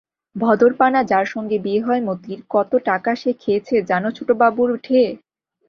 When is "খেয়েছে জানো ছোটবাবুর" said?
3.41-4.69